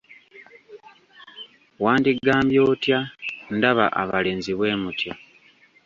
Wandigambye 1.83 2.59
otya? 2.71 2.99
Ndaba 3.55 3.85
abalenzi 4.01 4.51
bwe 4.57 4.71
mutyo! 4.81 5.11